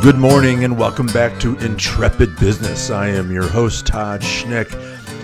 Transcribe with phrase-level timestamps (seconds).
[0.00, 2.88] Good morning and welcome back to Intrepid Business.
[2.88, 4.70] I am your host, Todd Schnick.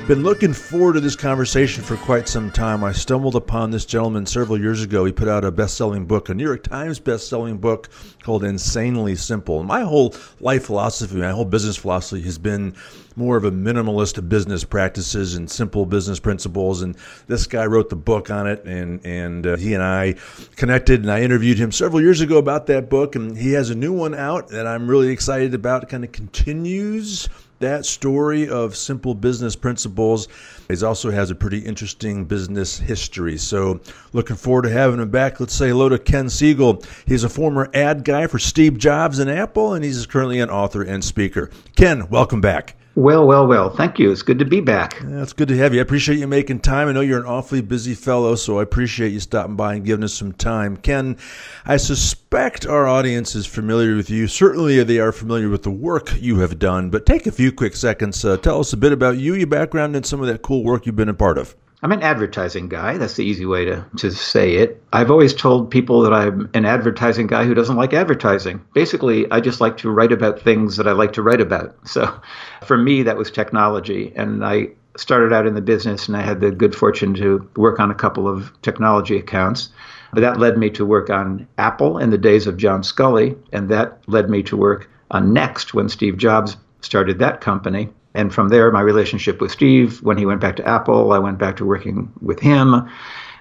[0.06, 2.84] Been looking forward to this conversation for quite some time.
[2.84, 5.06] I stumbled upon this gentleman several years ago.
[5.06, 7.88] He put out a best selling book, a New York Times best selling book
[8.22, 9.62] called Insanely Simple.
[9.62, 12.74] My whole life philosophy, my whole business philosophy has been
[13.16, 16.82] more of a minimalist business practices and simple business principles.
[16.82, 20.16] And this guy wrote the book on it, and and uh, he and I
[20.56, 23.74] connected, and I interviewed him several years ago about that book, and he has a
[23.74, 25.88] new one out that I'm really excited about.
[25.88, 27.26] Kind of continues
[27.64, 30.28] that story of simple business principles.
[30.68, 33.38] He also has a pretty interesting business history.
[33.38, 33.80] So,
[34.12, 35.40] looking forward to having him back.
[35.40, 36.86] Let's say hello to Ken Segall.
[37.06, 40.82] He's a former ad guy for Steve Jobs and Apple, and he's currently an author
[40.82, 41.50] and speaker.
[41.74, 42.76] Ken, welcome back.
[42.96, 43.70] Well, well, well.
[43.70, 44.12] Thank you.
[44.12, 45.00] It's good to be back.
[45.00, 45.80] Yeah, it's good to have you.
[45.80, 46.86] I appreciate you making time.
[46.86, 50.04] I know you're an awfully busy fellow, so I appreciate you stopping by and giving
[50.04, 50.76] us some time.
[50.76, 51.16] Ken,
[51.64, 54.28] I suspect our audience is familiar with you.
[54.28, 57.74] Certainly, they are familiar with the work you have done, but take a few quick
[57.74, 58.24] seconds.
[58.24, 60.86] Uh, tell us a bit about you, your background, and some of that cool work
[60.86, 61.56] you've been a part of.
[61.84, 62.96] I'm an advertising guy.
[62.96, 64.82] That's the easy way to, to say it.
[64.90, 68.64] I've always told people that I'm an advertising guy who doesn't like advertising.
[68.72, 71.76] Basically, I just like to write about things that I like to write about.
[71.86, 72.22] So
[72.64, 74.14] for me, that was technology.
[74.16, 77.78] And I started out in the business and I had the good fortune to work
[77.78, 79.68] on a couple of technology accounts.
[80.14, 83.36] But that led me to work on Apple in the days of John Sculley.
[83.52, 87.90] And that led me to work on NeXT when Steve Jobs started that company.
[88.14, 91.38] And from there, my relationship with Steve, when he went back to Apple, I went
[91.38, 92.88] back to working with him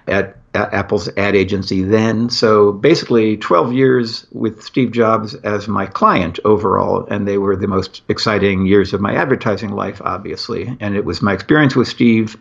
[0.08, 2.28] at, at Apple's ad agency then.
[2.28, 7.06] So basically, 12 years with Steve Jobs as my client overall.
[7.08, 10.76] And they were the most exciting years of my advertising life, obviously.
[10.80, 12.36] And it was my experience with Steve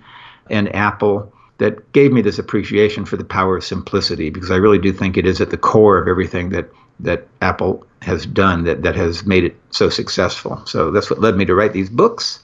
[0.49, 4.79] and Apple that gave me this appreciation for the power of simplicity because I really
[4.79, 8.83] do think it is at the core of everything that that Apple has done that,
[8.83, 10.63] that has made it so successful.
[10.65, 12.39] So that's what led me to write these books.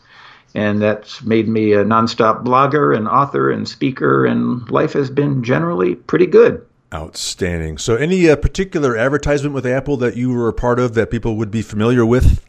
[0.56, 5.44] And that's made me a nonstop blogger and author and speaker, and life has been
[5.44, 6.66] generally pretty good.
[6.92, 7.78] Outstanding.
[7.78, 11.36] So, any uh, particular advertisement with Apple that you were a part of that people
[11.36, 12.44] would be familiar with?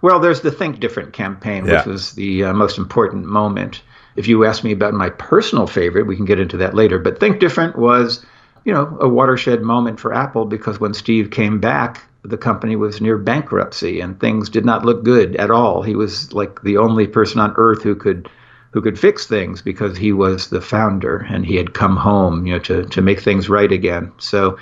[0.00, 1.78] Well, there's the Think Different campaign, yeah.
[1.78, 3.82] which was the uh, most important moment.
[4.16, 6.98] If you ask me about my personal favorite, we can get into that later.
[6.98, 8.24] But Think Different was
[8.66, 13.00] you know, a watershed moment for Apple because when Steve came back, the company was
[13.00, 15.82] near bankruptcy and things did not look good at all.
[15.82, 18.28] He was like the only person on earth who could
[18.72, 22.54] who could fix things because he was the founder and he had come home, you
[22.54, 24.10] know, to to make things right again.
[24.18, 24.58] So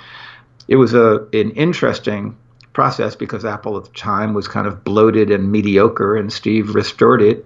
[0.67, 2.37] it was a an interesting
[2.73, 7.23] process because Apple at the time was kind of bloated and mediocre and Steve restored
[7.23, 7.43] it.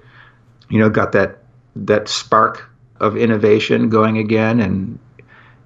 [0.67, 1.37] You know, got that
[1.77, 4.99] that spark of innovation going again and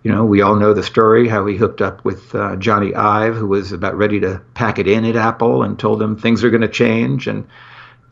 [0.04, 3.36] you know, we all know the story how he hooked up with uh, Jony Ive,
[3.36, 6.50] who was about ready to pack it in at Apple and told him things are
[6.50, 7.28] going to change.
[7.28, 7.48] And,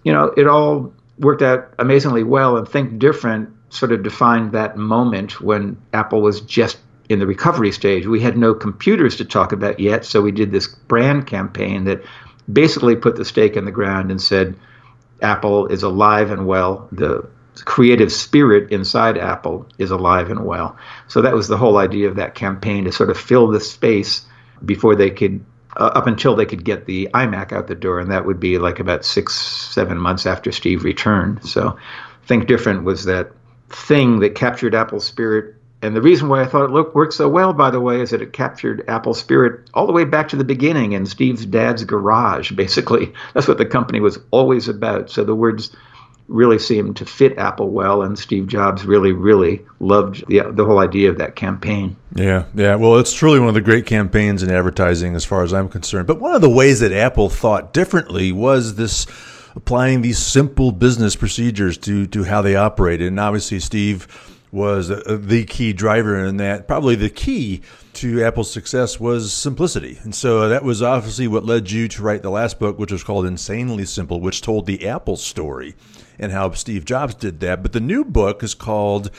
[0.03, 2.55] you know, it all worked out amazingly well.
[2.57, 6.77] And Think Different sort of defined that moment when Apple was just
[7.09, 8.07] in the recovery stage.
[8.07, 10.05] We had no computers to talk about yet.
[10.05, 12.03] So we did this brand campaign that
[12.51, 14.55] basically put the stake in the ground and said,
[15.21, 16.87] Apple is alive and well.
[16.93, 20.77] The creative spirit inside Apple is alive and well.
[21.07, 24.25] So that was the whole idea of that campaign to sort of fill the space
[24.63, 25.43] before they could,
[25.75, 28.57] uh, up until they could get the iMac out the door, and that would be
[28.57, 31.45] like about six, seven months after Steve returned.
[31.45, 31.77] So
[32.25, 33.31] Think Different was that
[33.69, 35.55] thing that captured Apple's spirit.
[35.81, 38.11] And the reason why I thought it looked, worked so well, by the way, is
[38.11, 41.83] that it captured Apple's spirit all the way back to the beginning in Steve's dad's
[41.83, 43.11] garage, basically.
[43.33, 45.09] That's what the company was always about.
[45.09, 45.75] So the words
[46.31, 50.79] really seemed to fit Apple well, and Steve Jobs really, really loved the, the whole
[50.79, 51.95] idea of that campaign.
[52.15, 52.75] Yeah, yeah.
[52.75, 56.07] Well, it's truly one of the great campaigns in advertising, as far as I'm concerned.
[56.07, 59.05] But one of the ways that Apple thought differently was this
[59.55, 63.07] applying these simple business procedures to to how they operated.
[63.07, 64.07] And obviously, Steve
[64.51, 66.67] was uh, uh, the key driver in that.
[66.67, 67.61] Probably the key
[67.93, 69.99] to Apple's success was simplicity.
[70.03, 73.03] And so that was obviously what led you to write the last book, which was
[73.03, 75.75] called Insanely Simple, which told the Apple story
[76.21, 77.61] and how Steve Jobs did that.
[77.61, 79.09] But the new book is called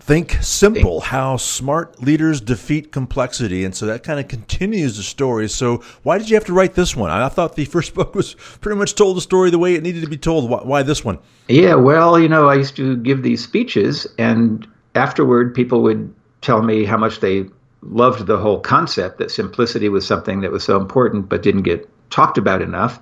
[0.00, 3.64] Think Simple How Smart Leaders Defeat Complexity.
[3.64, 5.48] And so that kind of continues the story.
[5.48, 7.10] So, why did you have to write this one?
[7.10, 10.02] I thought the first book was pretty much told the story the way it needed
[10.02, 10.50] to be told.
[10.50, 11.20] Why, why this one?
[11.46, 16.62] Yeah, well, you know, I used to give these speeches, and afterward, people would tell
[16.62, 17.44] me how much they
[17.82, 21.88] loved the whole concept that simplicity was something that was so important but didn't get
[22.10, 22.98] talked about enough.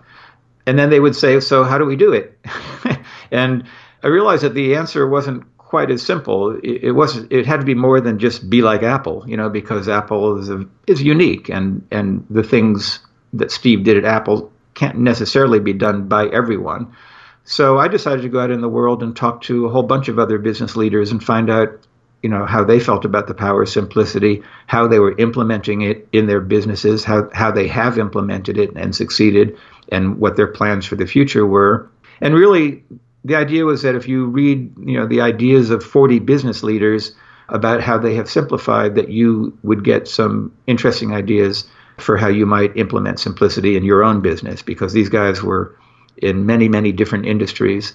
[0.66, 2.38] And then they would say, So, how do we do it?
[3.30, 3.64] and
[4.02, 6.56] I realized that the answer wasn't quite as simple.
[6.64, 7.32] It, it wasn't.
[7.32, 10.50] It had to be more than just be like Apple, you know, because Apple is
[10.50, 13.00] a, is unique, and and the things
[13.32, 16.92] that Steve did at Apple can't necessarily be done by everyone.
[17.44, 20.08] So I decided to go out in the world and talk to a whole bunch
[20.08, 21.68] of other business leaders and find out,
[22.22, 26.08] you know, how they felt about the power of simplicity, how they were implementing it
[26.12, 29.56] in their businesses, how how they have implemented it and succeeded,
[29.92, 31.88] and what their plans for the future were.
[32.20, 32.82] And really,
[33.24, 37.12] the idea was that if you read, you know, the ideas of 40 business leaders
[37.48, 41.68] about how they have simplified, that you would get some interesting ideas
[41.98, 45.76] for how you might implement simplicity in your own business, because these guys were
[46.16, 47.92] in many, many different industries.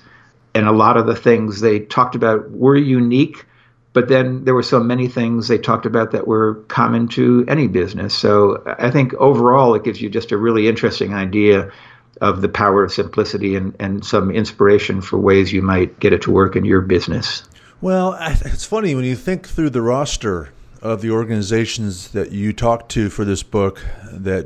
[0.53, 3.45] And a lot of the things they talked about were unique,
[3.93, 7.67] but then there were so many things they talked about that were common to any
[7.67, 8.13] business.
[8.13, 11.71] So I think overall it gives you just a really interesting idea
[12.21, 16.21] of the power of simplicity and, and some inspiration for ways you might get it
[16.23, 17.43] to work in your business.
[17.81, 20.49] Well, it's funny when you think through the roster
[20.85, 24.45] of the organizations that you talked to for this book that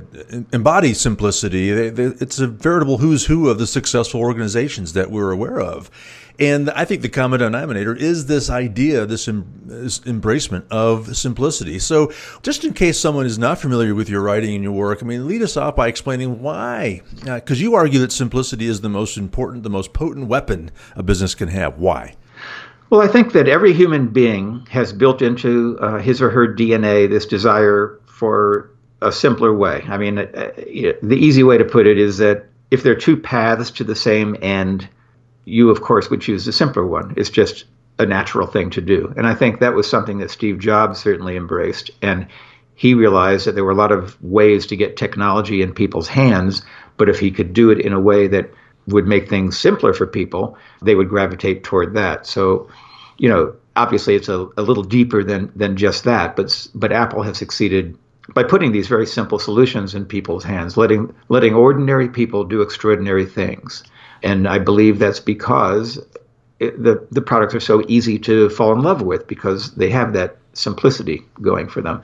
[0.54, 1.70] embody simplicity.
[1.70, 5.92] It's a veritable who's who of the successful organizations that we're aware of.
[6.40, 11.78] And I think the common denominator is this idea, this, em- this, embracement of simplicity.
[11.80, 15.06] So, just in case someone is not familiar with your writing and your work, I
[15.06, 17.02] mean, lead us off by explaining why.
[17.26, 21.04] Because uh, you argue that simplicity is the most important, the most potent weapon a
[21.04, 21.78] business can have.
[21.78, 22.16] Why?
[22.90, 27.08] Well, I think that every human being has built into uh, his or her DNA
[27.08, 28.72] this desire for
[29.02, 29.86] a simpler way.
[29.88, 33.18] I mean, uh, the easy way to put it is that if there are two
[33.18, 34.90] paths to the same end,
[35.46, 37.14] you, of course, would choose the simpler one.
[37.16, 37.66] It's just
[38.00, 39.14] a natural thing to do.
[39.18, 41.92] And I think that was something that Steve Jobs certainly embraced.
[42.02, 42.28] And
[42.76, 46.64] he realized that there were a lot of ways to get technology in people's hands,
[46.98, 48.50] but if he could do it in a way that
[48.88, 52.26] would make things simpler for people, they would gravitate toward that.
[52.26, 52.70] So,
[53.20, 57.22] you know, obviously it's a, a little deeper than than just that, but but Apple
[57.22, 57.98] has succeeded
[58.34, 63.26] by putting these very simple solutions in people's hands, letting letting ordinary people do extraordinary
[63.26, 63.84] things.
[64.24, 66.00] And I believe that's because
[66.60, 70.14] it, the the products are so easy to fall in love with because they have
[70.14, 72.02] that simplicity going for them.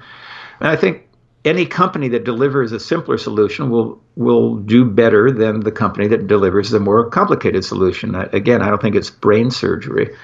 [0.60, 1.08] And I think
[1.44, 6.28] any company that delivers a simpler solution will will do better than the company that
[6.28, 8.16] delivers the more complicated solution.
[8.16, 10.16] Again, I don't think it's brain surgery.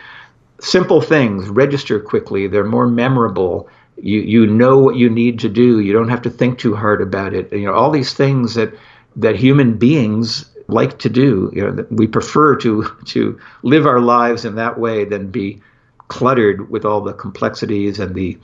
[0.62, 2.48] Simple things register quickly.
[2.48, 3.68] They're more memorable.
[3.98, 5.80] You you know what you need to do.
[5.80, 7.52] You don't have to think too hard about it.
[7.52, 8.74] You know all these things that
[9.16, 11.52] that human beings like to do.
[11.54, 15.62] You know, we prefer to to live our lives in that way than be
[16.08, 18.38] cluttered with all the complexities and the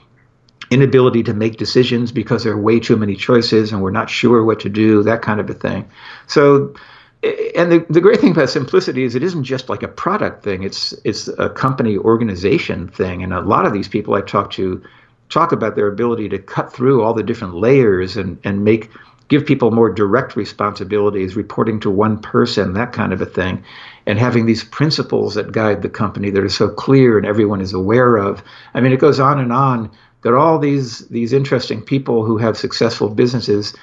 [0.70, 4.44] inability to make decisions because there are way too many choices and we're not sure
[4.44, 5.88] what to do, that kind of a thing.
[6.26, 6.74] So
[7.22, 10.62] and the, the great thing about simplicity is it isn't just like a product thing
[10.62, 14.82] it's it's a company organization thing and a lot of these people i talk to
[15.28, 18.90] talk about their ability to cut through all the different layers and and make
[19.28, 23.62] give people more direct responsibilities, reporting to one person, that kind of a thing,
[24.06, 27.72] and having these principles that guide the company that are so clear and everyone is
[27.72, 28.42] aware of.
[28.74, 29.90] I mean, it goes on and on.
[30.22, 33.76] That all these these interesting people who have successful businesses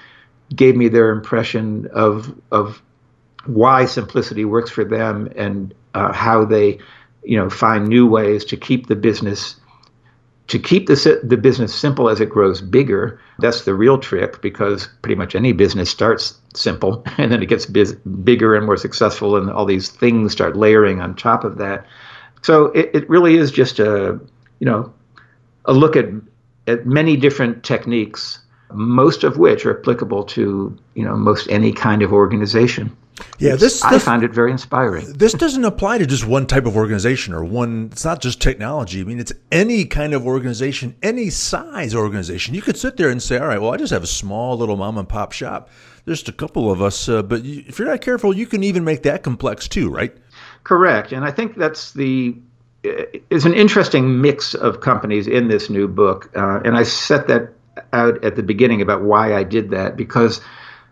[0.53, 2.81] gave me their impression of of
[3.45, 6.79] why simplicity works for them and uh, how they,
[7.23, 9.55] you know, find new ways to keep the business
[10.47, 14.87] to keep the, the business simple as it grows bigger, that's the real trick because
[15.01, 19.35] pretty much any business starts simple and then it gets biz- bigger and more successful,
[19.37, 21.85] and all these things start layering on top of that.
[22.43, 24.19] So it, it really is just a,
[24.59, 24.93] you know,
[25.65, 26.05] a look at,
[26.67, 28.39] at many different techniques,
[28.71, 32.95] most of which are applicable to, you know, most any kind of organization.
[33.39, 35.13] Yeah, this, I find it very inspiring.
[35.13, 37.89] This doesn't apply to just one type of organization or one.
[37.91, 39.01] It's not just technology.
[39.01, 42.55] I mean, it's any kind of organization, any size organization.
[42.55, 44.75] You could sit there and say, "All right, well, I just have a small little
[44.75, 45.69] mom and pop shop.
[46.03, 48.63] There's just a couple of us, uh, but you, if you're not careful, you can
[48.63, 50.15] even make that complex too, right?"
[50.63, 52.36] Correct, and I think that's the
[53.29, 57.53] is an interesting mix of companies in this new book, uh, and I set that
[57.93, 60.41] out at the beginning about why I did that because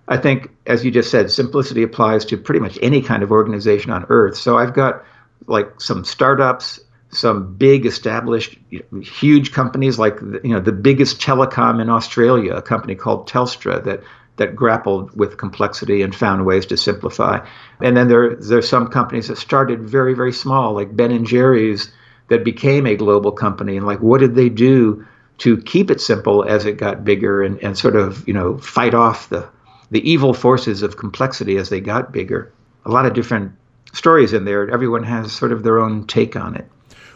[0.08, 3.92] I think, as you just said, simplicity applies to pretty much any kind of organization
[3.92, 4.36] on earth.
[4.38, 5.04] So I've got
[5.48, 6.80] like some startups,
[7.10, 8.58] some big established
[9.02, 14.04] huge companies like you know the biggest telecom in Australia, a company called Telstra that
[14.36, 17.46] that grappled with complexity and found ways to simplify.
[17.82, 21.92] And then there there's some companies that started very very small like Ben and Jerry's
[22.30, 25.06] that became a global company and like what did they do
[25.40, 28.94] to keep it simple as it got bigger and, and sort of you know fight
[28.94, 29.48] off the
[29.94, 32.52] the evil forces of complexity as they got bigger.
[32.86, 33.54] A lot of different
[33.94, 34.70] stories in there.
[34.70, 36.68] Everyone has sort of their own take on it.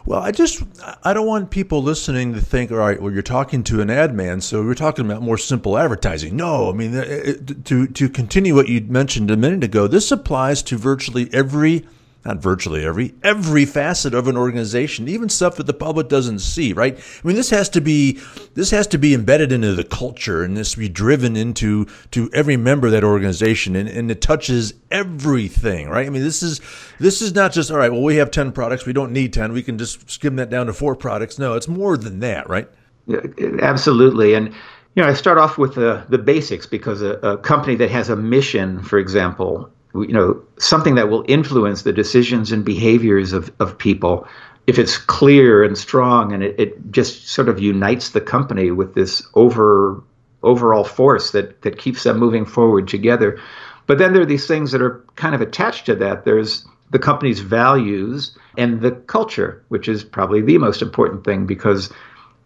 [0.06, 0.64] Well, I just
[1.04, 4.14] I don't want people listening to think, all right, well, you're talking to an ad
[4.14, 6.38] man, so we're talking about more simple advertising.
[6.38, 10.12] No, I mean uh, uh, to to continue what you mentioned a minute ago, this
[10.12, 11.86] applies to virtually every
[12.28, 16.74] not virtually every every facet of an organization, even stuff that the public doesn't see,
[16.74, 16.98] right?
[16.98, 18.20] I mean, this has to be
[18.54, 22.58] this has to be embedded into the culture and this be driven into to every
[22.58, 26.06] member of that organization, and, and it touches everything, right?
[26.06, 26.62] I mean, this is
[27.00, 27.92] this is not just all right.
[27.92, 30.68] Well, we have ten products, we don't need ten, we can just skim that down
[30.68, 31.40] to four products.
[31.40, 32.70] No, it's more than that, right?
[33.08, 33.22] Yeah,
[33.62, 34.54] absolutely, and
[34.96, 38.10] you know, I start off with the the basics because a, a company that has
[38.10, 39.72] a mission, for example,
[40.04, 44.28] you know something that will influence the decisions and behaviors of, of people
[44.68, 48.94] if it's clear and strong and it, it just sort of unites the company with
[48.94, 50.04] this over
[50.44, 53.40] overall force that that keeps them moving forward together.
[53.88, 56.26] But then there are these things that are kind of attached to that.
[56.26, 61.92] There's the company's values and the culture which is probably the most important thing because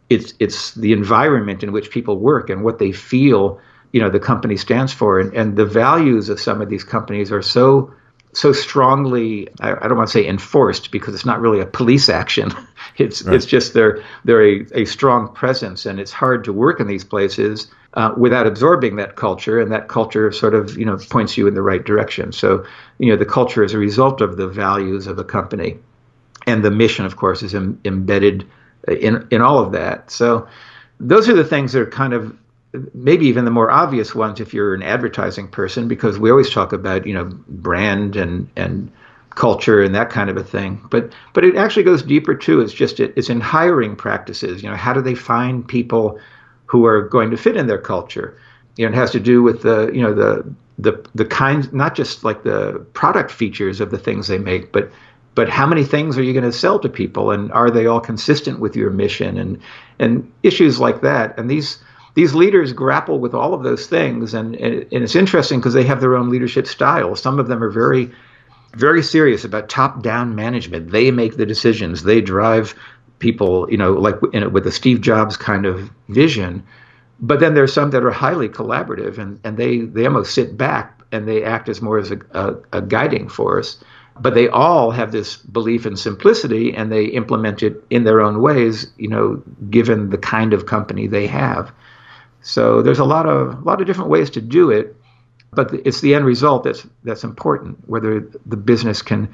[0.09, 3.59] it's it's the environment in which people work and what they feel
[3.91, 5.19] you know the company stands for.
[5.19, 7.93] And, and the values of some of these companies are so
[8.33, 12.09] so strongly I, I, don't want to say enforced because it's not really a police
[12.09, 12.51] action.
[12.97, 13.35] It's right.
[13.35, 17.05] it's just they're they're a, a strong presence and it's hard to work in these
[17.05, 21.47] places uh, without absorbing that culture and that culture sort of you know points you
[21.47, 22.31] in the right direction.
[22.33, 22.65] So
[22.97, 25.77] you know the culture is a result of the values of a company
[26.45, 28.45] and the mission of course is Im- embedded
[28.87, 30.11] in in all of that.
[30.11, 30.47] So
[30.99, 32.35] those are the things that are kind of
[32.93, 36.73] maybe even the more obvious ones if you're an advertising person because we always talk
[36.73, 38.91] about you know brand and and
[39.31, 40.85] culture and that kind of a thing.
[40.89, 42.61] But but it actually goes deeper too.
[42.61, 44.63] It's just it, it's in hiring practices.
[44.63, 46.19] You know how do they find people
[46.65, 48.37] who are going to fit in their culture?
[48.77, 51.95] You know it has to do with the you know the the the kinds not
[51.95, 54.91] just like the product features of the things they make but
[55.35, 57.31] but how many things are you going to sell to people?
[57.31, 59.37] And are they all consistent with your mission?
[59.37, 59.61] And
[59.99, 61.37] and issues like that.
[61.37, 61.77] And these
[62.13, 65.83] these leaders grapple with all of those things, and, and, and it's interesting because they
[65.83, 67.15] have their own leadership style.
[67.15, 68.11] Some of them are very,
[68.75, 70.91] very serious about top-down management.
[70.91, 72.03] They make the decisions.
[72.03, 72.75] They drive
[73.19, 76.63] people, you know, like with the Steve Jobs kind of vision.
[77.19, 81.01] But then there's some that are highly collaborative, and, and they they almost sit back
[81.11, 83.83] and they act as more as a, a, a guiding force
[84.19, 88.41] but they all have this belief in simplicity and they implement it in their own
[88.41, 91.71] ways you know given the kind of company they have
[92.41, 94.95] so there's a lot of a lot of different ways to do it,
[95.51, 97.77] but it's the end result that's that's important.
[97.87, 99.33] Whether the business can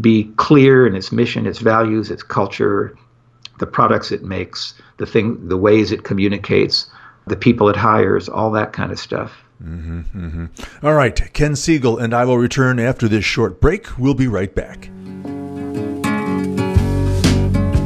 [0.00, 2.96] be clear in its mission, its values, its culture,
[3.58, 6.88] the products it makes, the thing, the ways it communicates,
[7.26, 9.32] the people it hires, all that kind of stuff.
[9.62, 10.86] Mm-hmm, mm-hmm.
[10.86, 13.98] All right, Ken Segall and I will return after this short break.
[13.98, 14.90] We'll be right back.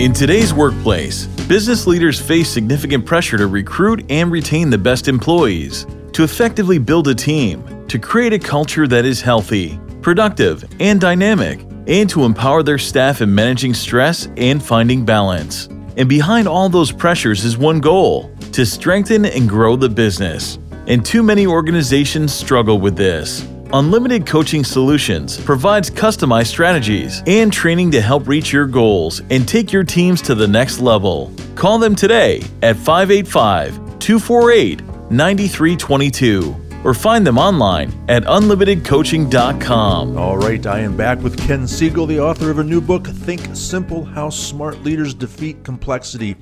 [0.00, 5.86] In today's workplace, business leaders face significant pressure to recruit and retain the best employees,
[6.14, 11.60] to effectively build a team, to create a culture that is healthy, productive, and dynamic,
[11.86, 15.66] and to empower their staff in managing stress and finding balance.
[15.98, 20.58] And behind all those pressures is one goal to strengthen and grow the business.
[20.86, 23.46] And too many organizations struggle with this.
[23.72, 29.72] Unlimited Coaching Solutions provides customized strategies and training to help reach your goals and take
[29.72, 31.32] your teams to the next level.
[31.54, 40.18] Call them today at 585 248 9322 or find them online at unlimitedcoaching.com.
[40.18, 43.54] All right, I am back with Ken Segall, the author of a new book, Think
[43.54, 46.36] Simple How Smart Leaders Defeat Complexity.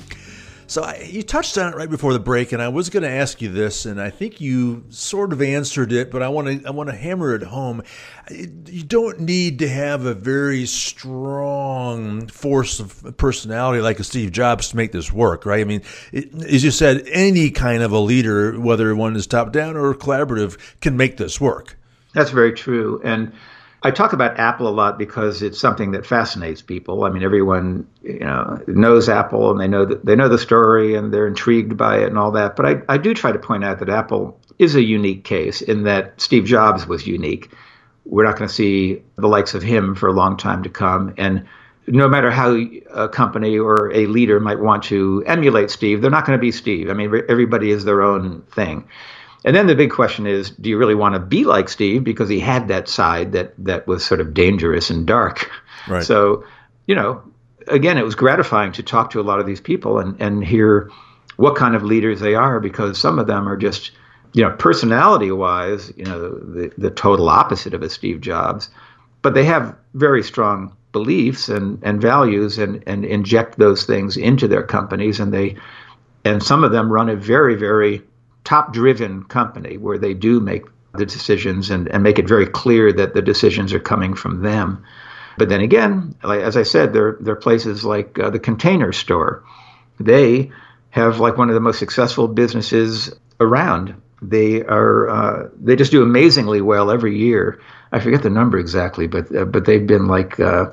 [0.68, 3.10] So I, you touched on it right before the break, and I was going to
[3.10, 6.68] ask you this, and I think you sort of answered it, but I want to
[6.68, 7.82] I want to hammer it home.
[8.30, 14.68] You don't need to have a very strong force of personality like a Steve Jobs
[14.68, 15.62] to make this work, right?
[15.62, 15.80] I mean,
[16.12, 19.94] it, as you said, any kind of a leader, whether one is top down or
[19.94, 21.78] collaborative, can make this work.
[22.12, 23.32] That's very true, and
[23.82, 27.04] I talk about Apple a lot because it's something that fascinates people.
[27.04, 30.94] I mean, everyone you know knows Apple and they know that they know the story
[30.94, 32.56] and they're intrigued by it and all that.
[32.56, 35.84] But I, I do try to point out that Apple is a unique case in
[35.84, 37.50] that Steve Jobs was unique.
[38.04, 41.14] We're not going to see the likes of him for a long time to come.
[41.16, 41.46] And
[41.86, 42.58] no matter how
[42.90, 46.52] a company or a leader might want to emulate Steve, they're not going to be
[46.52, 46.90] Steve.
[46.90, 48.88] I mean, everybody is their own thing.
[49.44, 52.28] And then the big question is, do you really want to be like Steve because
[52.28, 55.50] he had that side that that was sort of dangerous and dark.
[55.86, 56.02] Right.
[56.02, 56.44] So,
[56.86, 57.22] you know,
[57.68, 60.90] again, it was gratifying to talk to a lot of these people and and hear
[61.36, 63.92] what kind of leaders they are because some of them are just,
[64.32, 68.70] you know, personality wise, you know, the the total opposite of a Steve Jobs,
[69.22, 74.48] but they have very strong beliefs and, and values and, and inject those things into
[74.48, 75.54] their companies and they
[76.24, 78.02] and some of them run a very very
[78.44, 80.64] top driven company where they do make
[80.94, 84.82] the decisions and, and make it very clear that the decisions are coming from them
[85.36, 88.92] but then again like, as i said there, there are places like uh, the container
[88.92, 89.44] store
[90.00, 90.50] they
[90.90, 96.02] have like one of the most successful businesses around they are uh, they just do
[96.02, 97.60] amazingly well every year.
[97.92, 100.72] I forget the number exactly, but uh, but they've been like uh,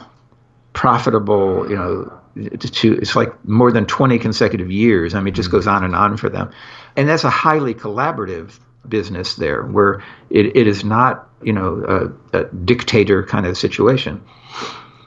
[0.74, 1.70] profitable.
[1.70, 5.14] You know, to it's like more than twenty consecutive years.
[5.14, 5.58] I mean, it just mm-hmm.
[5.58, 6.52] goes on and on for them,
[6.96, 12.40] and that's a highly collaborative business there, where it, it is not you know a,
[12.40, 14.24] a dictator kind of situation.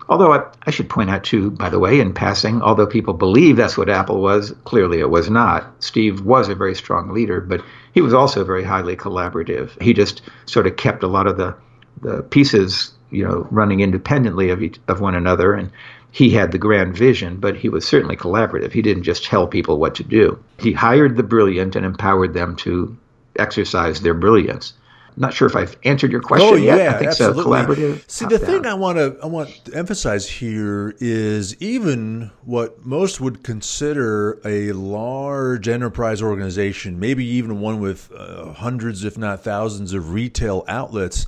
[0.09, 3.57] Although I, I, should point out, too, by the way, in passing, although people believe
[3.57, 5.85] that's what Apple was, clearly it was not.
[5.85, 9.81] Steve was a very strong leader, but he was also very highly collaborative.
[9.83, 11.55] He just sort of kept a lot of the,
[12.01, 15.53] the pieces, you know, running independently of, each, of one another.
[15.53, 15.71] And
[16.19, 18.73] he had the grand vision, but he was certainly collaborative.
[18.73, 20.43] He didn't just tell people what to do.
[20.59, 22.97] He hired the brilliant and empowered them to
[23.37, 24.73] exercise their brilliance
[25.19, 26.79] not sure if I've answered your question oh, yet.
[26.79, 27.43] Yeah, I think absolutely.
[27.43, 27.49] so.
[27.49, 28.11] Collaborative.
[28.11, 33.21] See, the thing I want to I want to emphasize here is even what most
[33.21, 39.93] would consider a large enterprise organization, maybe even one with uh, hundreds, if not thousands,
[39.93, 41.27] of retail outlets.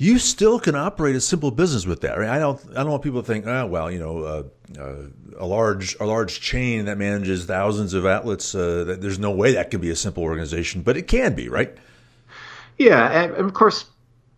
[0.00, 2.28] You still can operate a simple business with that, right?
[2.28, 2.60] I don't.
[2.70, 4.42] I don't want people to think, oh, well, you know, uh,
[4.80, 4.94] uh,
[5.36, 8.54] a large a large chain that manages thousands of outlets.
[8.54, 11.76] Uh, there's no way that can be a simple organization, but it can be, right?
[12.78, 13.86] Yeah, and of course,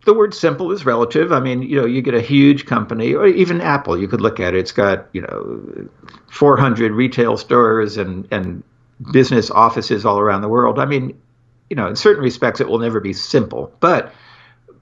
[0.05, 1.31] the word simple is relative.
[1.31, 4.39] I mean, you know, you get a huge company, or even Apple, you could look
[4.39, 4.59] at it.
[4.59, 5.89] It's got, you know,
[6.31, 8.63] 400 retail stores and, and
[9.11, 10.79] business offices all around the world.
[10.79, 11.19] I mean,
[11.69, 13.71] you know, in certain respects, it will never be simple.
[13.79, 14.11] But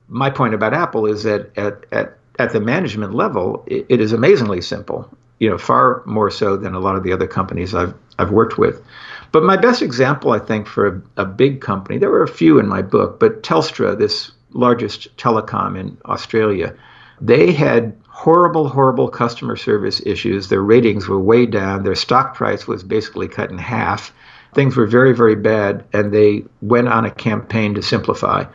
[0.09, 4.11] my point about Apple is that at, at, at the management level, it, it is
[4.11, 7.93] amazingly simple, you know, far more so than a lot of the other companies I've,
[8.17, 8.83] I've worked with.
[9.31, 12.59] But my best example, I think, for a, a, big company, there were a few
[12.59, 16.75] in my book, but Telstra, this largest telecom in Australia,
[17.21, 20.49] they had horrible, horrible customer service issues.
[20.49, 21.83] Their ratings were way down.
[21.83, 24.13] Their stock price was basically cut in half.
[24.55, 28.45] Things were very, very bad, and they went on a campaign to simplify.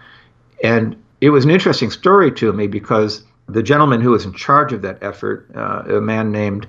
[0.62, 4.74] And it was an interesting story to me because the gentleman who was in charge
[4.74, 6.66] of that effort, uh, a man named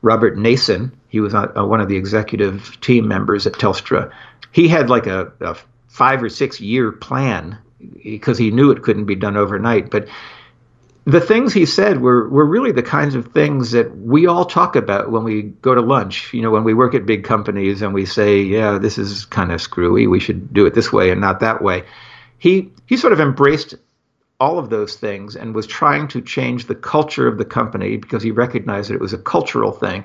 [0.00, 4.12] Robert Nason, he was uh, one of the executive team members at Telstra.
[4.52, 5.56] He had like a, a
[5.88, 7.58] five or six year plan
[8.04, 9.90] because he knew it couldn't be done overnight.
[9.90, 10.06] But
[11.04, 14.76] the things he said were, were really the kinds of things that we all talk
[14.76, 16.32] about when we go to lunch.
[16.32, 19.50] You know, when we work at big companies and we say, yeah, this is kind
[19.50, 20.06] of screwy.
[20.06, 21.82] We should do it this way and not that way.
[22.38, 23.74] He, he sort of embraced
[24.38, 28.22] all of those things and was trying to change the culture of the company because
[28.22, 30.04] he recognized that it was a cultural thing.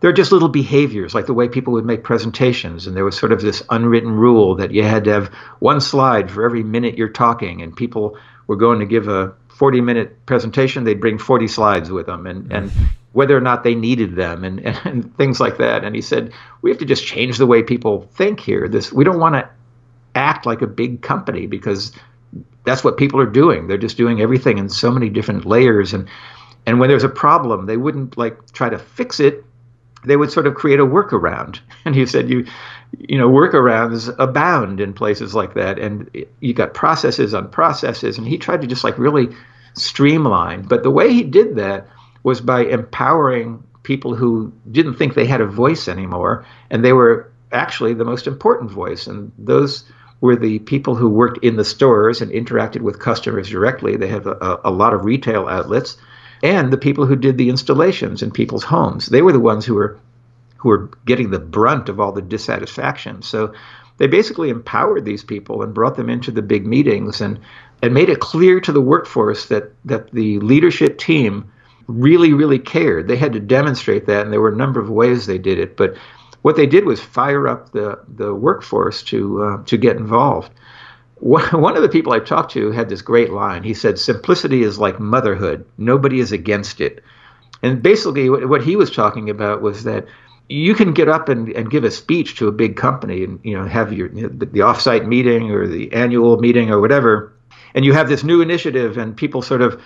[0.00, 3.18] There are just little behaviors, like the way people would make presentations, and there was
[3.18, 6.96] sort of this unwritten rule that you had to have one slide for every minute
[6.96, 11.48] you're talking, and people were going to give a 40 minute presentation, they'd bring 40
[11.48, 12.70] slides with them, and, and
[13.12, 15.82] whether or not they needed them, and, and, and things like that.
[15.84, 18.68] And he said, We have to just change the way people think here.
[18.68, 19.50] This We don't want to
[20.14, 21.92] act like a big company because
[22.68, 23.66] that's what people are doing.
[23.66, 26.08] They're just doing everything in so many different layers and
[26.66, 29.42] and when there's a problem, they wouldn't like try to fix it.
[30.04, 31.60] They would sort of create a workaround.
[31.86, 32.46] And he said you
[32.98, 38.26] you know workarounds abound in places like that and you got processes on processes and
[38.26, 39.28] he tried to just like really
[39.72, 40.62] streamline.
[40.62, 41.88] But the way he did that
[42.22, 47.32] was by empowering people who didn't think they had a voice anymore and they were
[47.50, 49.84] actually the most important voice and those
[50.20, 53.96] were the people who worked in the stores and interacted with customers directly.
[53.96, 55.96] They have a, a, lot of retail outlets,
[56.42, 59.06] and the people who did the installations in people's homes.
[59.06, 59.98] They were the ones who were
[60.56, 63.22] who were getting the brunt of all the dissatisfaction.
[63.22, 63.54] So
[63.98, 67.38] they basically empowered these people and brought them into the big meetings and
[67.80, 71.52] and made it clear to the workforce that that the leadership team
[71.86, 73.06] really really cared.
[73.06, 75.76] They had to demonstrate that, and there were a number of ways they did it,
[75.76, 75.96] but
[76.42, 80.52] what they did was fire up the, the workforce to, uh, to get involved.
[81.20, 83.64] One of the people I talked to had this great line.
[83.64, 87.02] He said, Simplicity is like motherhood, nobody is against it.
[87.62, 90.06] And basically, what he was talking about was that
[90.48, 93.58] you can get up and, and give a speech to a big company and you
[93.58, 97.32] know have your the offsite meeting or the annual meeting or whatever,
[97.74, 99.82] and you have this new initiative, and people sort of,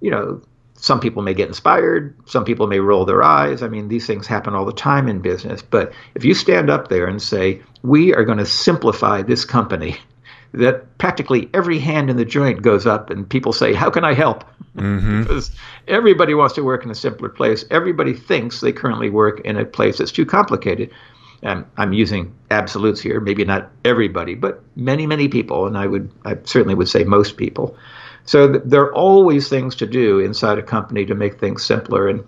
[0.00, 0.42] you know,
[0.74, 3.62] some people may get inspired, some people may roll their eyes.
[3.62, 5.62] I mean, these things happen all the time in business.
[5.62, 9.96] But if you stand up there and say, "We are going to simplify this company,"
[10.54, 14.14] that practically every hand in the joint goes up and people say, How can I
[14.14, 14.44] help?
[14.76, 15.22] Mm-hmm.
[15.24, 15.50] because
[15.88, 17.64] everybody wants to work in a simpler place.
[17.70, 20.90] Everybody thinks they currently work in a place that's too complicated.
[21.42, 26.10] And I'm using absolutes here, maybe not everybody, but many, many people, and I would
[26.24, 27.76] I certainly would say most people.
[28.24, 32.08] So th- there are always things to do inside a company to make things simpler.
[32.08, 32.24] And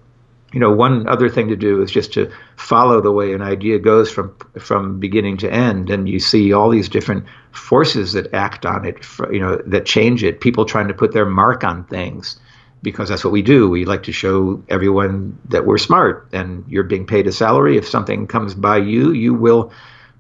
[0.52, 3.78] you know, one other thing to do is just to follow the way an idea
[3.78, 8.64] goes from from beginning to end, and you see all these different forces that act
[8.64, 10.40] on it, you know, that change it.
[10.40, 12.38] People trying to put their mark on things
[12.82, 13.68] because that's what we do.
[13.68, 17.76] We like to show everyone that we're smart, and you're being paid a salary.
[17.76, 19.72] If something comes by you, you will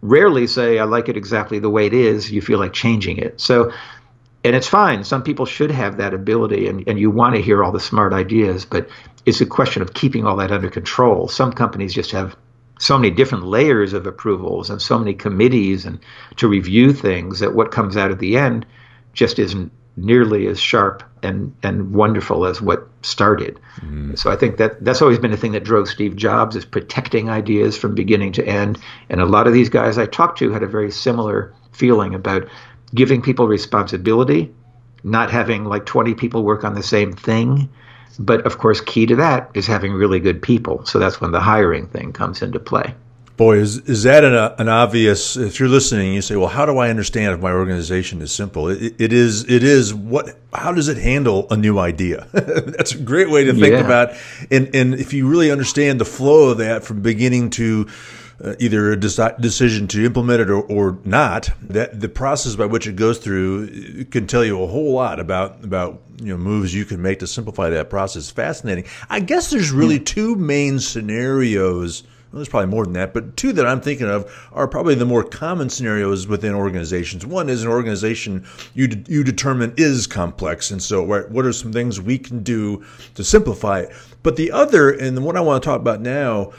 [0.02, 3.40] rarely say, "I like it exactly the way it is." You feel like changing it.
[3.40, 3.72] So
[4.46, 5.02] and it's fine.
[5.02, 8.12] Some people should have that ability, and, and you want to hear all the smart
[8.12, 8.88] ideas, but
[9.24, 11.26] it's a question of keeping all that under control.
[11.26, 12.36] Some companies just have
[12.78, 15.98] so many different layers of approvals and so many committees and
[16.36, 18.66] to review things that what comes out at the end
[19.14, 23.58] just isn't nearly as sharp and, and wonderful as what started.
[23.80, 24.16] Mm.
[24.16, 27.30] So I think that that's always been a thing that drove Steve Jobs is protecting
[27.30, 28.78] ideas from beginning to end.
[29.08, 32.46] And a lot of these guys I talked to had a very similar feeling about
[32.96, 34.52] giving people responsibility,
[35.04, 37.68] not having like 20 people work on the same thing.
[38.18, 40.84] But of course, key to that is having really good people.
[40.86, 42.94] So that's when the hiring thing comes into play.
[43.36, 45.36] Boy, is is that an, an obvious?
[45.36, 48.68] If you're listening, you say, "Well, how do I understand if my organization is simple?"
[48.68, 49.44] It, it is.
[49.44, 49.92] It is.
[49.92, 50.38] What?
[50.54, 52.26] How does it handle a new idea?
[52.32, 53.84] That's a great way to think yeah.
[53.84, 54.14] about.
[54.50, 57.88] And and if you really understand the flow of that from beginning to
[58.42, 62.86] uh, either a decision to implement it or, or not, that the process by which
[62.86, 66.84] it goes through can tell you a whole lot about about you know moves you
[66.84, 68.30] can make to simplify that process.
[68.30, 68.84] Fascinating.
[69.08, 72.02] I guess there's really two main scenarios.
[72.30, 75.06] Well, there's probably more than that, but two that I'm thinking of are probably the
[75.06, 77.24] more common scenarios within organizations.
[77.24, 78.44] One is an organization
[78.74, 82.84] you de- you determine is complex, and so what are some things we can do
[83.14, 83.92] to simplify it?
[84.22, 86.52] But the other, and the one I want to talk about now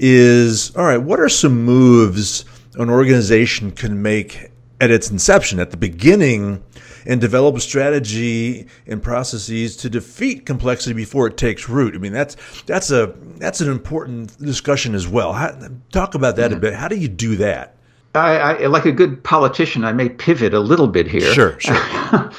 [0.00, 5.70] is all right, what are some moves an organization can make at its inception, at
[5.70, 6.64] the beginning,
[7.06, 11.94] and develop a strategy and processes to defeat complexity before it takes root?
[11.94, 15.34] I mean, that's that's a that's an important discussion as well.
[15.34, 15.56] How,
[15.92, 16.62] talk about that a mm-hmm.
[16.62, 16.74] bit.
[16.74, 17.76] How do you do that?
[18.14, 21.32] I, I, like a good politician, I may pivot a little bit here.
[21.32, 21.74] Sure, sure.
[22.10, 22.32] but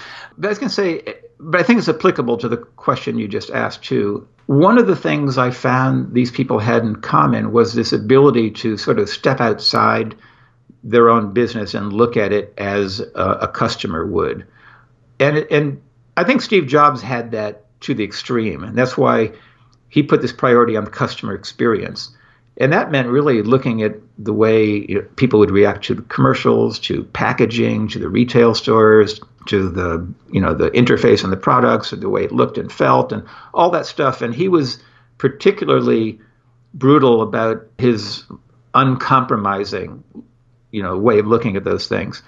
[0.44, 1.02] I was going to say,
[1.40, 4.28] but I think it's applicable to the question you just asked too.
[4.52, 8.76] One of the things I found these people had in common was this ability to
[8.76, 10.14] sort of step outside
[10.84, 14.46] their own business and look at it as a, a customer would.
[15.22, 15.82] And and
[16.18, 19.32] I think Steve Jobs had that to the extreme, and that's why
[19.88, 22.14] he put this priority on customer experience.
[22.62, 26.78] And that meant really looking at the way you know, people would react to commercials,
[26.82, 31.92] to packaging, to the retail stores, to the you know the interface and the products
[31.92, 34.22] and the way it looked and felt and all that stuff.
[34.22, 34.78] And he was
[35.18, 36.20] particularly
[36.76, 38.26] brutal about his
[38.76, 40.04] uncompromising
[40.70, 42.22] you know way of looking at those things.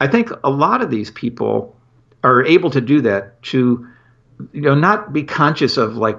[0.00, 1.76] I think a lot of these people
[2.24, 3.86] are able to do that to
[4.50, 6.18] you know not be conscious of like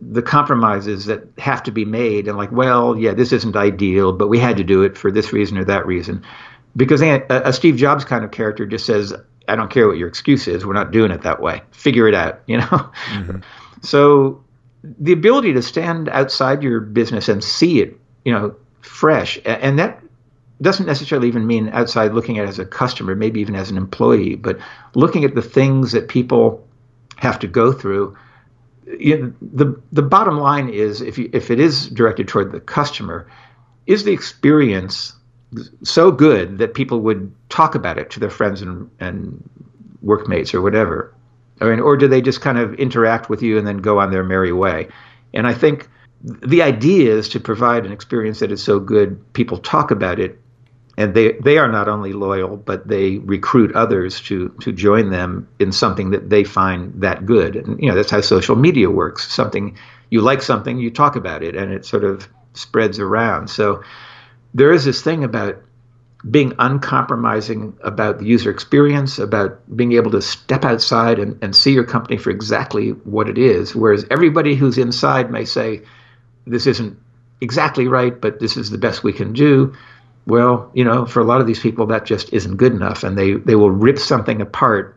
[0.00, 4.28] the compromises that have to be made and like well yeah this isn't ideal but
[4.28, 6.24] we had to do it for this reason or that reason
[6.76, 9.12] because a, a steve jobs kind of character just says
[9.48, 10.64] I don't care what your excuse is.
[10.64, 11.62] We're not doing it that way.
[11.70, 12.66] Figure it out, you know?
[12.66, 13.38] Mm-hmm.
[13.80, 14.42] So
[14.82, 20.02] the ability to stand outside your business and see it, you know, fresh, and that
[20.60, 23.76] doesn't necessarily even mean outside looking at it as a customer, maybe even as an
[23.76, 24.58] employee, but
[24.96, 26.66] looking at the things that people
[27.18, 28.16] have to go through.
[28.98, 32.60] You know, the the bottom line is if you, if it is directed toward the
[32.60, 33.30] customer,
[33.86, 35.12] is the experience
[35.82, 39.48] so good that people would talk about it to their friends and, and
[40.02, 41.14] workmates or whatever.
[41.60, 44.10] I mean, or do they just kind of interact with you and then go on
[44.10, 44.88] their merry way?
[45.34, 45.88] And I think
[46.22, 50.38] the idea is to provide an experience that is so good, people talk about it,
[50.98, 55.48] and they, they are not only loyal, but they recruit others to to join them
[55.60, 57.54] in something that they find that good.
[57.54, 59.32] And you know, that's how social media works.
[59.32, 59.78] Something
[60.10, 63.48] you like something, you talk about it, and it sort of spreads around.
[63.48, 63.84] So
[64.54, 65.62] there is this thing about
[66.28, 71.72] being uncompromising about the user experience, about being able to step outside and, and see
[71.74, 73.72] your company for exactly what it is.
[73.72, 75.82] Whereas everybody who's inside may say,
[76.44, 76.98] this isn't
[77.40, 79.74] exactly right, but this is the best we can do.
[80.28, 83.18] Well, you know, for a lot of these people, that just isn't good enough, and
[83.18, 84.96] they, they will rip something apart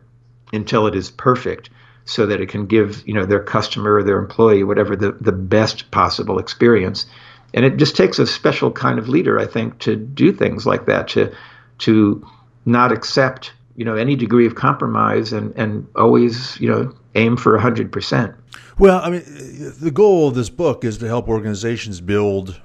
[0.52, 1.70] until it is perfect
[2.04, 5.32] so that it can give, you know, their customer or their employee whatever the, the
[5.32, 7.06] best possible experience
[7.54, 10.86] and it just takes a special kind of leader, I think, to do things like
[10.86, 11.32] that, to
[11.78, 12.26] to
[12.64, 17.58] not accept you know any degree of compromise and and always you know aim for
[17.58, 18.34] hundred percent.
[18.78, 22.60] Well, I mean, the goal of this book is to help organizations build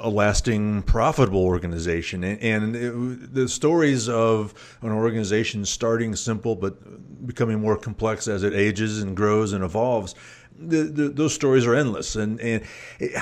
[0.00, 2.24] a lasting, profitable organization.
[2.24, 8.42] And, and it, the stories of an organization starting simple but becoming more complex as
[8.42, 10.14] it ages and grows and evolves
[10.60, 12.62] the, the, those stories are endless, and and
[12.98, 13.12] it,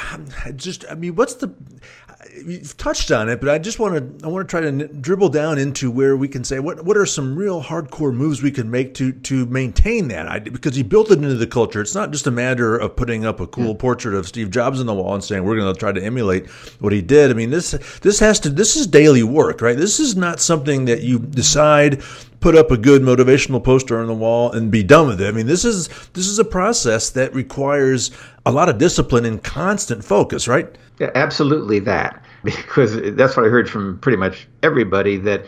[0.56, 1.54] just I mean, what's the
[2.46, 5.30] you've touched on it, but I just want to I want to try to dribble
[5.30, 8.70] down into where we can say what what are some real hardcore moves we can
[8.70, 11.80] make to to maintain that I, because he built it into the culture.
[11.80, 13.78] It's not just a matter of putting up a cool yeah.
[13.78, 16.48] portrait of Steve Jobs on the wall and saying we're going to try to emulate
[16.80, 17.30] what he did.
[17.30, 19.76] I mean this this has to this is daily work, right?
[19.76, 22.02] This is not something that you decide
[22.40, 25.26] put up a good motivational poster on the wall and be done with it.
[25.26, 28.10] I mean, this is this is a process that requires
[28.46, 30.68] a lot of discipline and constant focus, right?
[30.98, 32.22] Yeah, absolutely that.
[32.44, 35.44] Because that's what I heard from pretty much everybody that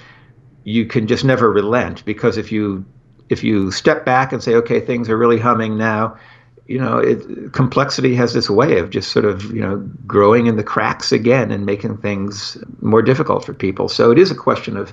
[0.65, 2.85] you can just never relent because if you
[3.29, 6.19] if you step back and say, okay, things are really humming now,
[6.67, 9.77] you know, it, complexity has this way of just sort of, you know,
[10.07, 13.89] growing in the cracks again and making things more difficult for people.
[13.89, 14.93] So it is a question of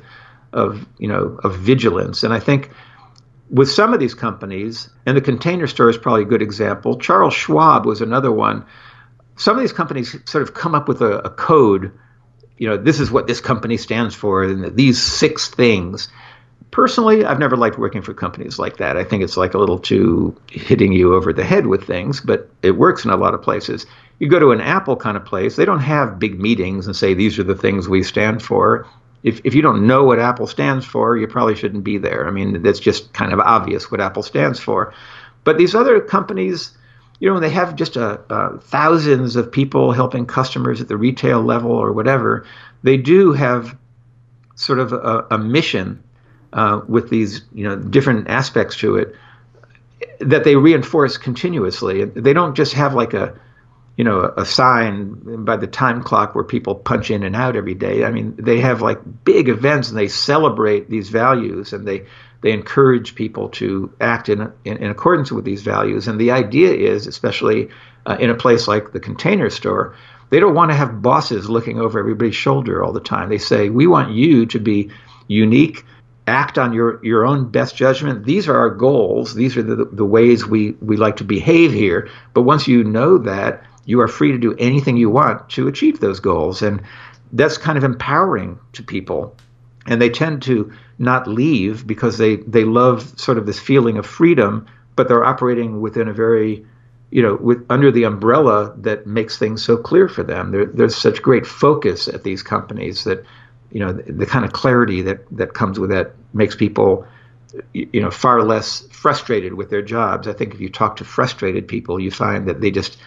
[0.54, 2.24] of you know of vigilance.
[2.24, 2.72] And I think
[3.50, 6.98] with some of these companies, and the container store is probably a good example.
[6.98, 8.66] Charles Schwab was another one.
[9.38, 11.92] Some of these companies sort of come up with a, a code.
[12.58, 16.10] You know, this is what this company stands for, and these six things.
[16.72, 18.98] Personally, I've never liked working for companies like that.
[18.98, 22.50] I think it's like a little too hitting you over the head with things, but
[22.62, 23.86] it works in a lot of places.
[24.20, 27.14] You go to an Apple kind of place, they don't have big meetings and say,
[27.14, 28.88] these are the things we stand for
[29.24, 32.28] if, if you don't know what Apple stands for, you probably shouldn't be there.
[32.28, 34.94] I mean, that's just kind of obvious what Apple stands for.
[35.44, 36.77] But these other companies,
[37.20, 40.98] you know, when they have just a, a thousands of people helping customers at the
[40.98, 42.46] retail level or whatever.
[42.84, 43.76] They do have
[44.56, 46.04] sort of a, a mission
[46.54, 49.16] uh, with these, you know, different aspects to it
[50.20, 52.06] that they reinforce continuously.
[52.06, 53.40] They don't just have like a
[53.98, 57.74] you know, a sign by the time clock where people punch in and out every
[57.74, 58.06] day.
[58.06, 62.06] I mean, they have like big events and they celebrate these values and they
[62.42, 66.08] they encourage people to act in in, in accordance with these values.
[66.08, 67.70] And the idea is, especially
[68.06, 69.96] uh, in a place like the Container Store,
[70.30, 73.30] they don't want to have bosses looking over everybody's shoulder all the time.
[73.30, 74.92] They say, we want you to be
[75.28, 75.86] unique
[76.28, 78.26] act on your, your own best judgment.
[78.26, 79.34] These are our goals.
[79.34, 82.10] These are the, the ways we, we like to behave here.
[82.34, 86.02] But once you know that, you are free to do anything you want to achieve
[86.02, 86.62] those goals.
[86.62, 86.82] And
[87.32, 89.38] that's kind of empowering to people.
[89.86, 94.06] And they tend to not leave because they, they love sort of this feeling of
[94.06, 96.66] freedom, but they're operating within a very,
[97.12, 100.52] you know, with under the umbrella that makes things so clear for them.
[100.52, 103.24] There, there's such great focus at these companies that,
[103.72, 107.08] you know, the, the kind of clarity that, that comes with that makes people
[107.74, 110.28] you know far less frustrated with their jobs.
[110.28, 112.98] I think if you talk to frustrated people, you find that they just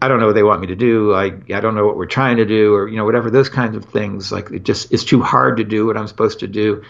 [0.00, 1.14] I don't know what they want me to do.
[1.14, 3.76] I I don't know what we're trying to do, or you know whatever those kinds
[3.76, 4.32] of things.
[4.32, 6.82] Like it just it's too hard to do what I'm supposed to do.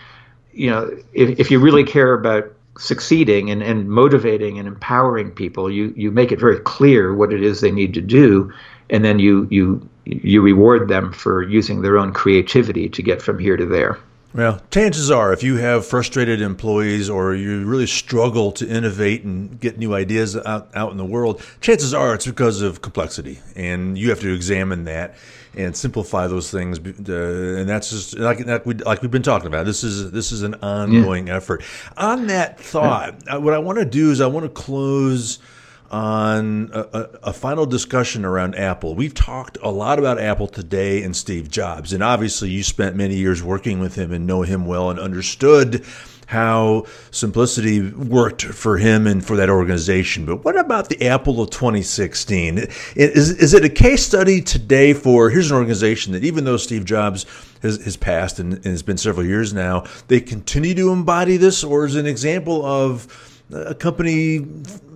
[0.53, 5.71] You know, if if you really care about succeeding and, and motivating and empowering people,
[5.71, 8.53] you you make it very clear what it is they need to do,
[8.91, 13.39] and then you you you reward them for using their own creativity to get from
[13.39, 13.99] here to there.
[14.35, 19.61] Well, chances are, if you have frustrated employees or you really struggle to innovate and
[19.61, 23.41] get new ideas out, out in the world, chances are it's because of complexity.
[23.55, 25.17] And you have to examine that
[25.55, 26.79] and simplify those things.
[26.79, 29.67] Uh, and that's just like, like, we, like we've been talking about.
[29.67, 31.37] This is, this is an ongoing yeah.
[31.37, 31.63] effort.
[31.97, 33.37] On that thought, yeah.
[33.37, 35.39] Uh, what I want to do is I want to close–
[35.93, 38.95] on a, a, final discussion around Apple.
[38.95, 43.17] We've talked a lot about Apple today and Steve Jobs, and obviously you spent many
[43.17, 45.85] years working with him and know him well and understood
[46.33, 50.25] how simplicity worked for him and for that organization.
[50.25, 52.59] But what about the Apple of 2016?
[52.97, 56.87] Is, is it a case study today for here's an organization that even though Steve
[56.87, 57.27] Jobs
[57.61, 61.63] has, has passed and, and has been several years now, they continue to embody this,
[61.63, 64.39] or is an example of a company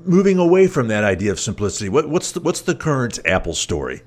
[0.07, 1.91] moving away from that idea of simplicity.
[1.91, 4.01] What, what's the, what's the current Apple story?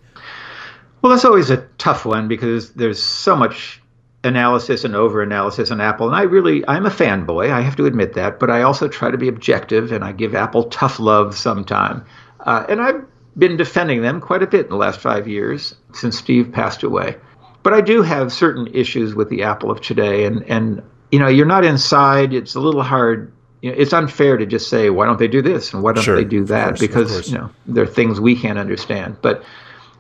[1.04, 3.82] Well, that's always a tough one because there's so much
[4.24, 6.08] analysis and over analysis on Apple.
[6.08, 7.52] And I really, I'm a fanboy.
[7.52, 8.40] I have to admit that.
[8.40, 12.06] But I also try to be objective and I give Apple tough love sometime.
[12.40, 13.06] Uh, and I've
[13.38, 17.16] been defending them quite a bit in the last five years since Steve passed away.
[17.64, 20.26] But I do have certain issues with the Apple of today.
[20.26, 22.34] And, and you know, you're not inside.
[22.34, 23.32] It's a little hard.
[23.62, 26.04] You know, it's unfair to just say, why don't they do this and why don't
[26.04, 26.70] sure, they do that?
[26.70, 29.18] Course, because, you know, there are things we can't understand.
[29.22, 29.44] But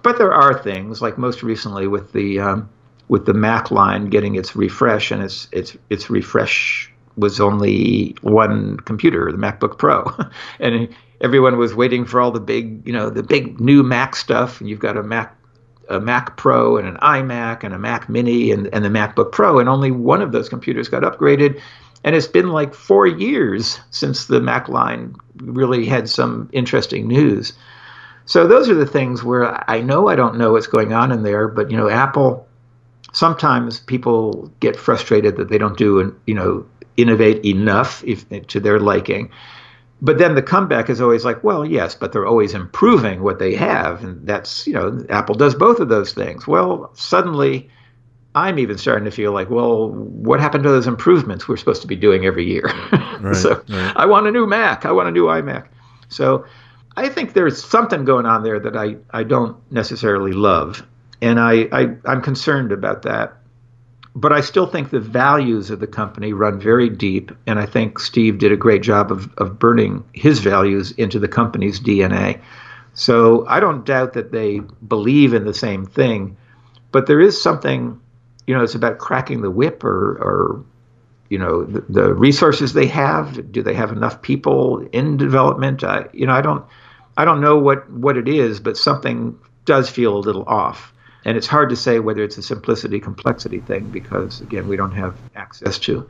[0.01, 2.69] but there are things like most recently with the um,
[3.09, 8.77] with the Mac line getting its refresh, and its its its refresh was only one
[8.77, 10.09] computer, the MacBook Pro,
[10.59, 10.87] and
[11.19, 14.61] everyone was waiting for all the big, you know, the big new Mac stuff.
[14.61, 15.35] And you've got a Mac
[15.89, 19.59] a Mac Pro and an iMac and a Mac Mini and, and the MacBook Pro,
[19.59, 21.59] and only one of those computers got upgraded.
[22.03, 27.53] And it's been like four years since the Mac line really had some interesting news.
[28.25, 31.23] So those are the things where I know I don't know what's going on in
[31.23, 32.47] there, but you know, Apple
[33.11, 36.65] sometimes people get frustrated that they don't do and you know
[36.97, 39.31] innovate enough if, to their liking.
[40.01, 43.55] But then the comeback is always like well yes but they're always improving what they
[43.55, 44.03] have.
[44.03, 46.47] And that's you know apple does both of those things.
[46.47, 47.69] Well suddenly
[48.35, 51.87] i'm even starting to feel like well what happened to those improvements we're supposed to
[51.87, 52.71] be doing every year?
[53.19, 53.93] Right, so right.
[53.97, 54.85] i want a new mac.
[54.85, 55.67] I want a new imac.
[56.07, 56.45] So
[56.95, 60.87] i think there's something going on there that i, I don't necessarily love
[61.21, 63.33] and I, I I'm concerned about that.
[64.15, 67.99] But I still think the values of the company run very deep, and I think
[67.99, 72.41] Steve did a great job of, of burning his values into the company's DNA.
[72.95, 76.35] So I don't doubt that they believe in the same thing,
[76.91, 77.99] but there is something,
[78.47, 80.65] you know, it's about cracking the whip or, or
[81.29, 83.51] you know, the, the resources they have.
[83.51, 85.83] Do they have enough people in development?
[85.83, 86.65] I, you know, I don't,
[87.15, 90.93] I don't know what what it is, but something does feel a little off.
[91.25, 94.93] And it's hard to say whether it's a simplicity complexity thing because again we don't
[94.93, 96.09] have access to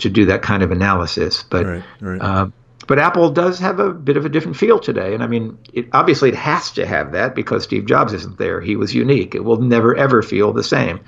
[0.00, 1.42] to do that kind of analysis.
[1.42, 2.20] But right, right.
[2.20, 2.48] Uh,
[2.86, 5.88] but Apple does have a bit of a different feel today, and I mean, it,
[5.92, 8.60] obviously it has to have that because Steve Jobs isn't there.
[8.60, 9.34] He was unique.
[9.34, 11.00] It will never ever feel the same.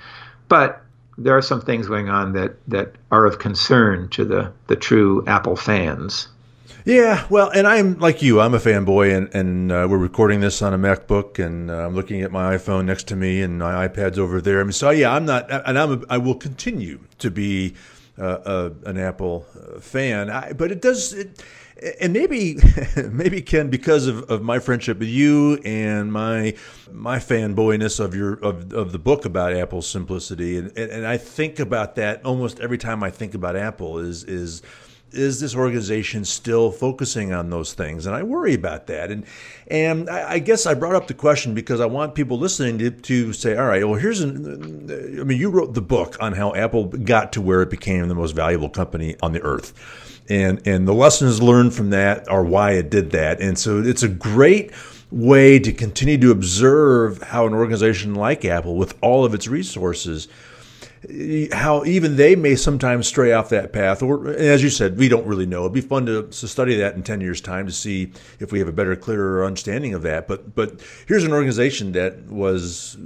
[0.48, 0.82] But
[1.18, 5.24] there are some things going on that that are of concern to the the true
[5.26, 6.28] Apple fans.
[6.84, 8.42] Yeah, well, and I'm like you.
[8.42, 11.94] I'm a fanboy, and and uh, we're recording this on a MacBook, and uh, I'm
[11.94, 14.60] looking at my iPhone next to me, and my iPad's over there.
[14.60, 17.74] I mean, so yeah, I'm not, and I'm, a, I will continue to be
[18.18, 20.28] uh, an Apple uh, fan.
[20.28, 21.42] I, but it does, it,
[22.02, 22.58] and maybe,
[23.10, 26.54] maybe Ken, because of, of my friendship with you and my
[26.92, 31.16] my fanboyness of your of, of the book about Apple's simplicity, and, and and I
[31.16, 34.60] think about that almost every time I think about Apple is is
[35.14, 38.06] is this organization still focusing on those things?
[38.06, 39.10] And I worry about that.
[39.10, 39.24] And
[39.68, 42.90] and I, I guess I brought up the question because I want people listening to,
[42.90, 44.90] to say, all right, well, here's an.
[45.20, 48.14] I mean, you wrote the book on how Apple got to where it became the
[48.14, 49.72] most valuable company on the earth.
[50.28, 53.40] And and the lessons learned from that are why it did that.
[53.40, 54.72] And so it's a great
[55.10, 60.28] way to continue to observe how an organization like Apple, with all of its resources,
[61.52, 64.02] how even they may sometimes stray off that path.
[64.02, 65.60] Or, as you said, we don't really know.
[65.60, 68.58] It'd be fun to, to study that in 10 years' time to see if we
[68.58, 70.28] have a better, clearer understanding of that.
[70.28, 72.96] But, but here's an organization that was,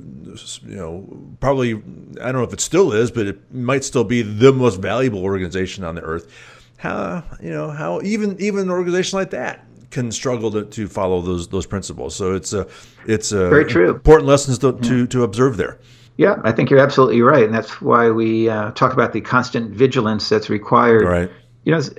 [0.65, 1.07] you know,
[1.41, 1.75] probably,
[2.21, 5.23] I don't know if it still is, but it might still be the most valuable
[5.23, 6.33] organization on the earth.
[6.77, 11.21] How, you know, how even, even an organization like that can struggle to, to follow
[11.21, 12.15] those, those principles.
[12.15, 12.69] So it's a,
[13.07, 15.07] it's a very true important lessons to, to, hmm.
[15.07, 15.79] to observe there.
[16.19, 19.71] Yeah, I think you're absolutely right, and that's why we uh, talk about the constant
[19.71, 21.05] vigilance that's required.
[21.05, 21.31] Right.
[21.63, 21.91] You know, it's,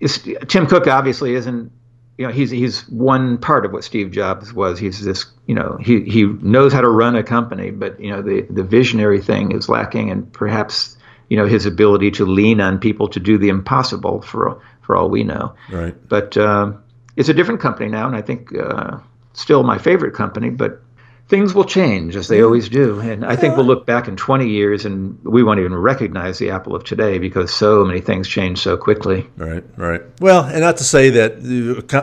[0.00, 1.70] it's, Tim Cook obviously isn't.
[2.18, 4.80] You know, he's he's one part of what Steve Jobs was.
[4.80, 5.26] He's this.
[5.46, 8.64] You know, he he knows how to run a company, but you know, the the
[8.64, 10.96] visionary thing is lacking, and perhaps
[11.28, 15.08] you know his ability to lean on people to do the impossible for for all
[15.08, 15.54] we know.
[15.70, 15.94] Right.
[16.08, 16.82] But um,
[17.16, 18.98] it's a different company now, and I think uh,
[19.34, 20.82] still my favorite company, but
[21.32, 23.00] things will change as they always do.
[23.00, 26.50] And I think we'll look back in 20 years and we won't even recognize the
[26.50, 29.26] Apple of today because so many things change so quickly.
[29.38, 30.02] Right, right.
[30.20, 31.36] Well, and not to say that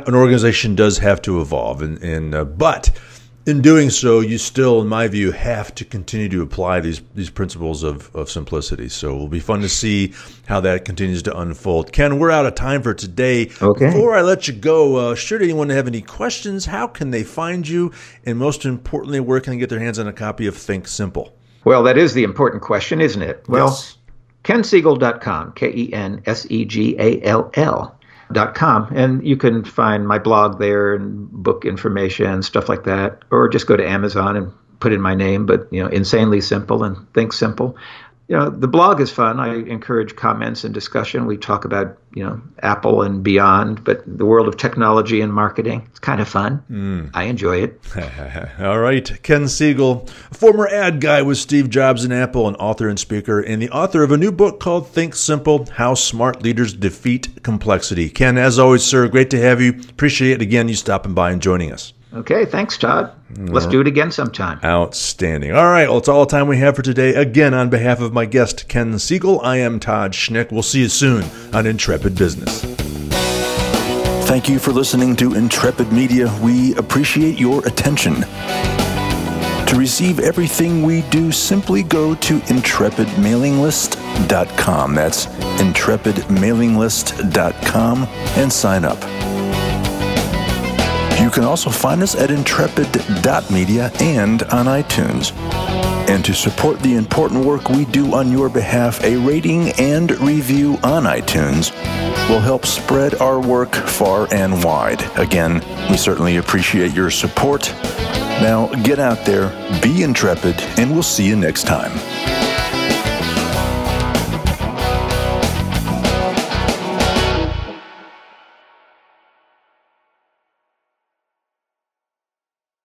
[0.07, 2.89] an organization does have to evolve, and, and uh, but
[3.45, 7.29] in doing so, you still, in my view, have to continue to apply these these
[7.29, 8.89] principles of, of simplicity.
[8.89, 10.13] So it'll be fun to see
[10.47, 11.91] how that continues to unfold.
[11.91, 13.49] Ken, we're out of time for today.
[13.61, 13.87] Okay.
[13.87, 17.67] Before I let you go, uh, should anyone have any questions, how can they find
[17.67, 17.91] you?
[18.25, 21.33] And most importantly, where can they get their hands on a copy of Think Simple?
[21.65, 23.43] Well, that is the important question, isn't it?
[23.47, 23.97] Well, yes.
[24.43, 27.98] kensegall.com, K E N S E G A L L
[28.31, 28.91] dot com.
[28.95, 33.23] And you can find my blog there and book information stuff like that.
[33.31, 36.83] Or just go to amazon and put in my name but you know insanely simple
[36.83, 37.75] and think simple
[38.29, 39.39] you know, the blog is fun.
[39.39, 41.25] I encourage comments and discussion.
[41.25, 45.87] We talk about, you know, Apple and beyond, but the world of technology and marketing,
[45.89, 46.63] it's kind of fun.
[46.69, 47.09] Mm.
[47.15, 47.81] I enjoy it.
[48.59, 49.11] All right.
[49.23, 53.59] Ken Segall, former ad guy with Steve Jobs and Apple, an author and speaker, and
[53.59, 58.11] the author of a new book called Think Simple How Smart Leaders Defeat Complexity.
[58.11, 59.71] Ken, as always, sir, great to have you.
[59.89, 61.93] Appreciate it again, you stopping by and joining us.
[62.11, 63.11] Okay, thanks, Todd.
[63.37, 64.59] Let's do it again sometime.
[64.63, 65.51] Outstanding.
[65.53, 67.13] All right, well, it's all the time we have for today.
[67.13, 70.51] Again, on behalf of my guest, Ken Segall, I am Todd Schnick.
[70.51, 72.63] We'll see you soon on Intrepid Business.
[74.27, 76.35] Thank you for listening to Intrepid Media.
[76.41, 78.21] We appreciate your attention.
[78.21, 84.95] To receive everything we do, simply go to intrepidmailinglist.com.
[84.95, 89.28] That's intrepidmailinglist.com and sign up.
[91.21, 95.33] You can also find us at intrepid.media and on iTunes.
[96.09, 100.79] And to support the important work we do on your behalf, a rating and review
[100.81, 101.71] on iTunes
[102.29, 105.01] will help spread our work far and wide.
[105.19, 107.71] Again, we certainly appreciate your support.
[108.41, 109.49] Now, get out there,
[109.81, 111.91] be intrepid, and we'll see you next time.